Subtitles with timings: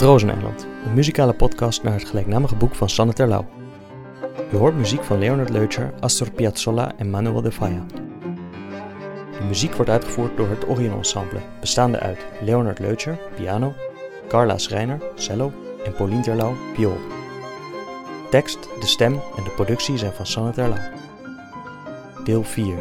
[0.00, 3.46] Het Rozeneiland, een muzikale podcast naar het gelijknamige boek van Sanne Terlouw.
[4.52, 7.86] U hoort muziek van Leonard Leucher, Astor Piazzolla en Manuel de Falla.
[9.38, 13.74] De muziek wordt uitgevoerd door het Orion Ensemble, bestaande uit Leonard Leucher, piano,
[14.28, 15.52] Carla Schreiner, cello
[15.84, 16.98] en Pauline Terlouw, viool.
[18.30, 20.90] Tekst, de stem en de productie zijn van Sanne Terlouw.
[22.24, 22.76] Deel 4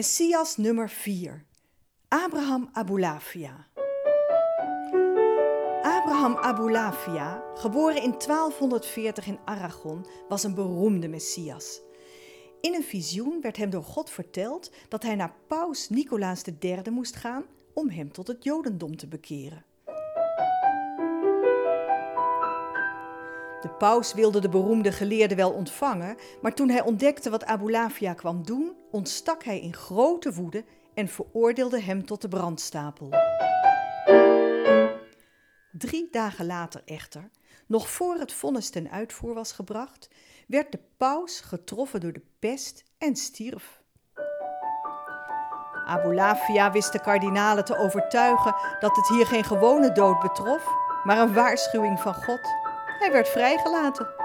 [0.00, 1.44] Messias nummer 4.
[2.08, 3.66] Abraham Abulafia.
[5.82, 11.80] Abraham Abulafia, geboren in 1240 in Aragon, was een beroemde Messias.
[12.60, 17.16] In een visioen werd hem door God verteld dat hij naar paus Nicolaas III moest
[17.16, 19.64] gaan om hem tot het Jodendom te bekeren.
[23.60, 28.44] De paus wilde de beroemde geleerde wel ontvangen, maar toen hij ontdekte wat Abulafia kwam
[28.44, 33.08] doen, ontstak hij in grote woede en veroordeelde hem tot de brandstapel.
[35.72, 37.30] Drie dagen later echter,
[37.66, 40.08] nog voor het vonnis ten uitvoer was gebracht,
[40.46, 43.82] werd de paus getroffen door de pest en stierf.
[45.86, 50.66] Abulafia wist de kardinalen te overtuigen dat het hier geen gewone dood betrof,
[51.04, 52.69] maar een waarschuwing van God.
[53.00, 54.19] Hij werd vrijgelaten.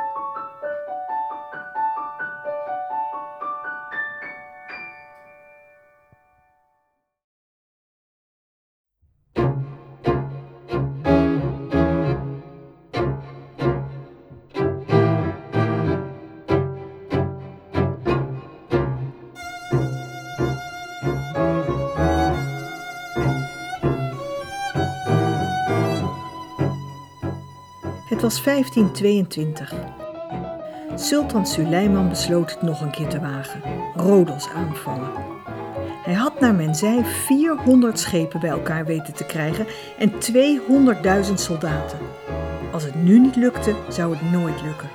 [28.25, 29.73] Was 1522.
[30.95, 33.61] Sultan Suleiman besloot het nog een keer te wagen:
[33.95, 35.11] Rodos aanvallen.
[36.03, 39.65] Hij had naar men zei 400 schepen bij elkaar weten te krijgen
[39.97, 40.11] en
[41.27, 41.99] 200.000 soldaten.
[42.71, 44.89] Als het nu niet lukte, zou het nooit lukken.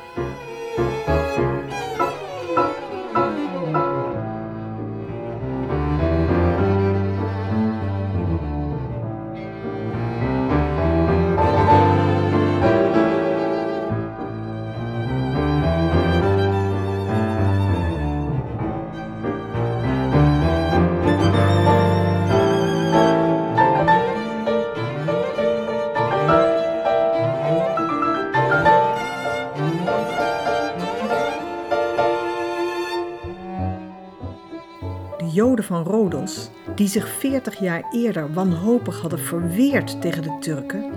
[35.40, 40.92] Joden van Rodos, die zich 40 jaar eerder wanhopig hadden verweerd tegen de Turken,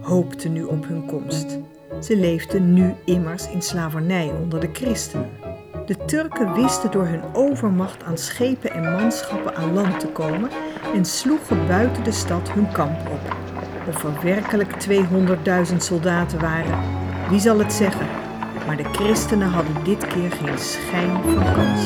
[0.00, 1.58] hoopten nu op hun komst.
[2.00, 5.28] Ze leefden nu immers in slavernij onder de christenen.
[5.86, 10.50] De Turken wisten door hun overmacht aan schepen en manschappen aan land te komen
[10.94, 13.36] en sloegen buiten de stad hun kamp op.
[13.88, 14.88] Of er werkelijk
[15.70, 16.78] 200.000 soldaten waren,
[17.28, 18.06] wie zal het zeggen?
[18.66, 21.80] Maar de christenen hadden dit keer geen schijn van kans.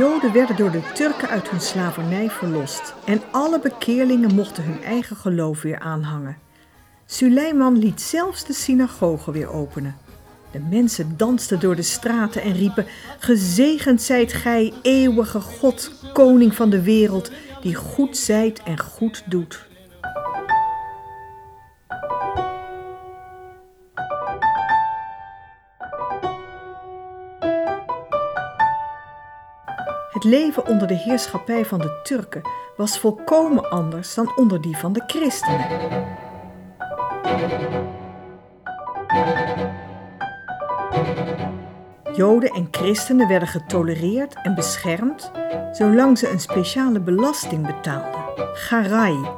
[0.00, 5.16] Joden werden door de Turken uit hun slavernij verlost en alle bekeerlingen mochten hun eigen
[5.16, 6.38] geloof weer aanhangen.
[7.06, 9.96] Suleiman liet zelfs de synagoge weer openen.
[10.50, 12.86] De mensen dansten door de straten en riepen:
[13.18, 17.30] Gezegend zijt gij, eeuwige God, koning van de wereld,
[17.60, 19.68] die goed zijt en goed doet.
[30.20, 32.42] Het leven onder de heerschappij van de Turken
[32.76, 35.66] was volkomen anders dan onder die van de christenen.
[42.12, 45.30] Joden en christenen werden getolereerd en beschermd
[45.72, 48.24] zolang ze een speciale belasting betaalden,
[48.54, 49.28] garai.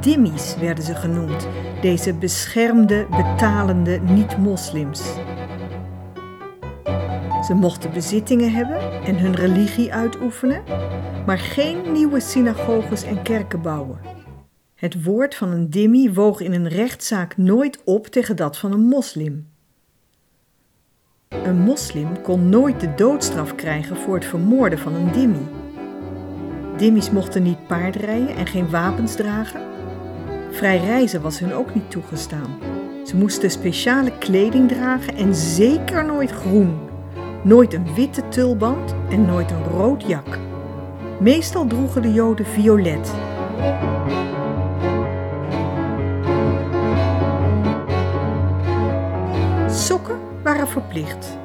[0.00, 1.48] Dhimmis werden ze genoemd,
[1.80, 5.02] deze beschermde, betalende niet-moslims.
[7.50, 10.62] Ze mochten bezittingen hebben en hun religie uitoefenen,
[11.26, 14.00] maar geen nieuwe synagoges en kerken bouwen.
[14.74, 18.80] Het woord van een dhimmi woog in een rechtszaak nooit op tegen dat van een
[18.80, 19.48] moslim.
[21.28, 25.48] Een moslim kon nooit de doodstraf krijgen voor het vermoorden van een dhimmi.
[26.76, 29.60] Dimmies mochten niet paardrijden en geen wapens dragen.
[30.50, 32.58] Vrij reizen was hun ook niet toegestaan.
[33.04, 36.89] Ze moesten speciale kleding dragen en zeker nooit groen.
[37.42, 40.38] Nooit een witte tulband en nooit een rood jak.
[41.20, 43.12] Meestal droegen de Joden violet.
[49.70, 51.38] Sokken waren verplicht.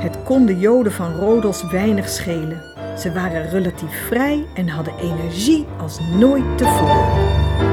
[0.00, 2.77] Het kon de Joden van Rodos weinig schelen.
[2.98, 7.67] Ze waren relatief vrij en hadden energie als nooit tevoren.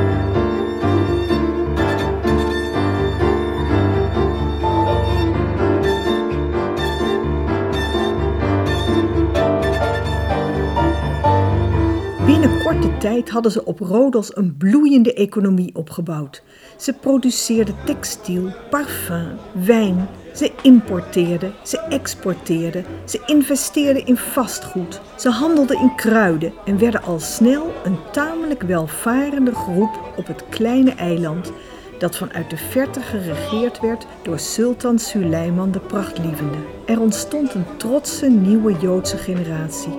[13.23, 16.44] Hadden ze op Rodos een bloeiende economie opgebouwd.
[16.77, 20.07] Ze produceerden textiel, parfum, wijn.
[20.33, 25.01] Ze importeerden, ze exporteerden, ze investeerden in vastgoed.
[25.17, 30.91] Ze handelden in kruiden en werden al snel een tamelijk welvarende groep op het kleine
[30.91, 31.51] eiland
[31.97, 36.57] dat vanuit de verte geregeerd werd door Sultan Suleiman de Prachtlievende.
[36.85, 39.94] Er ontstond een trotse nieuwe Joodse generatie.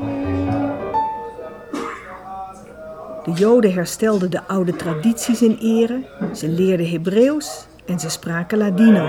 [3.27, 6.03] De Joden herstelden de oude tradities in ere,
[6.35, 9.09] ze leerden Hebreeuws en ze spraken Ladino.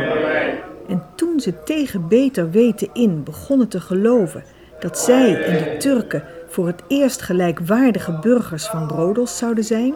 [0.88, 4.44] En toen ze tegen beter weten in begonnen te geloven
[4.80, 9.94] dat zij en de Turken voor het eerst gelijkwaardige burgers van Rodos zouden zijn,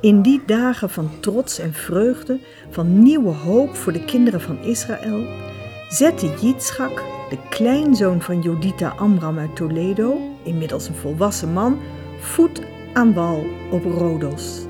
[0.00, 2.38] In die dagen van trots en vreugde,
[2.70, 5.26] van nieuwe hoop voor de kinderen van Israël,
[5.88, 11.78] zette Yitzchak, de kleinzoon van Jodita Amram uit Toledo, inmiddels een volwassen man,
[12.20, 12.60] voet
[12.92, 14.68] aan wal op Rodos.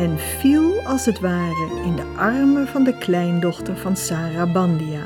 [0.00, 5.02] En viel als het ware in de armen van de kleindochter van Sarah Bandia.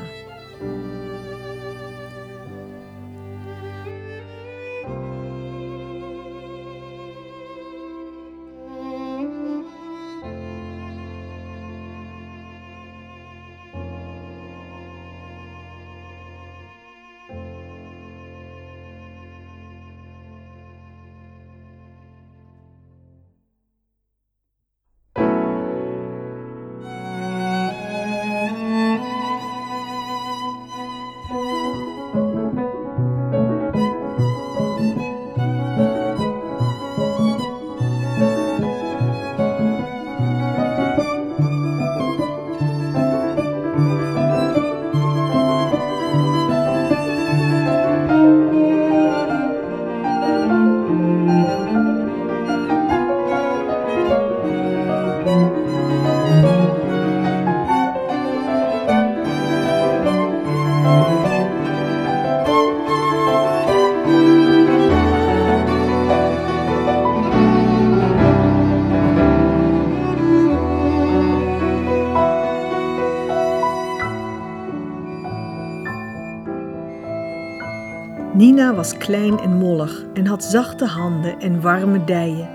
[78.85, 82.49] Was klein en mollig en had zachte handen en warme dijen.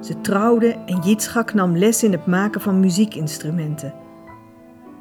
[0.00, 3.94] Ze trouwde en Jitschak nam les in het maken van muziekinstrumenten.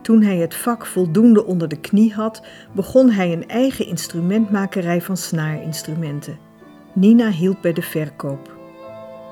[0.01, 2.41] Toen hij het vak voldoende onder de knie had,
[2.71, 6.37] begon hij een eigen instrumentmakerij van snaarinstrumenten.
[6.93, 8.57] Nina hielp bij de verkoop.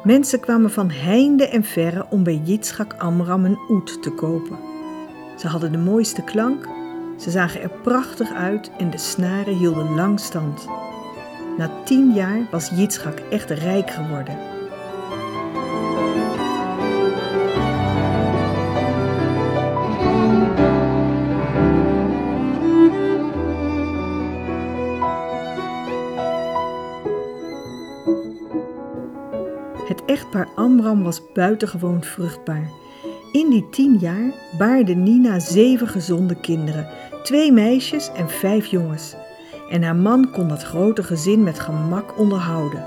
[0.03, 4.57] Mensen kwamen van heinde en verre om bij Jitschak Amram een oet te kopen.
[5.37, 6.67] Ze hadden de mooiste klank
[7.17, 10.67] ze zagen er prachtig uit en de snaren hielden lang stand.
[11.57, 14.37] Na tien jaar was Jitschak echt rijk geworden.
[29.87, 32.69] Het echtpaar Amram was buitengewoon vruchtbaar.
[33.31, 36.87] In die tien jaar baarde Nina zeven gezonde kinderen
[37.23, 39.15] twee meisjes en vijf jongens.
[39.69, 42.83] En haar man kon dat grote gezin met gemak onderhouden.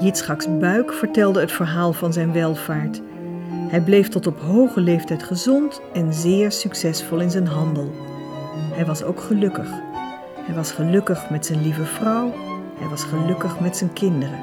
[0.00, 3.00] Jitschaks buik vertelde het verhaal van zijn welvaart.
[3.68, 7.92] Hij bleef tot op hoge leeftijd gezond en zeer succesvol in zijn handel.
[8.72, 9.68] Hij was ook gelukkig.
[10.34, 12.32] Hij was gelukkig met zijn lieve vrouw.
[12.78, 14.38] Hij was gelukkig met zijn kinderen.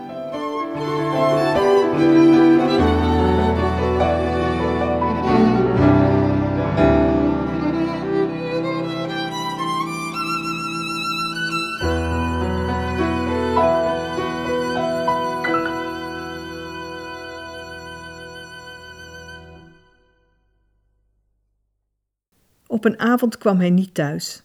[22.85, 24.43] Op een avond kwam hij niet thuis.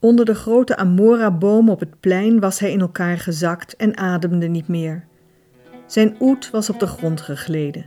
[0.00, 4.68] Onder de grote Amora-boom op het plein was hij in elkaar gezakt en ademde niet
[4.68, 5.04] meer.
[5.86, 7.86] Zijn oet was op de grond gegleden.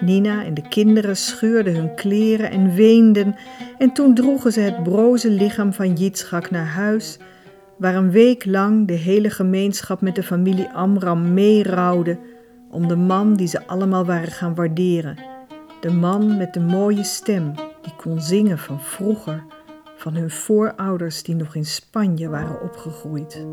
[0.00, 3.34] Nina en de kinderen scheurden hun kleren en weenden
[3.78, 7.18] en toen droegen ze het broze lichaam van Jitschak naar huis,
[7.78, 12.18] waar een week lang de hele gemeenschap met de familie Amram meerouwde
[12.70, 15.16] om de man die ze allemaal waren gaan waarderen.
[15.80, 19.44] De man met de mooie stem die kon zingen van vroeger,
[19.96, 23.46] van hun voorouders die nog in Spanje waren opgegroeid.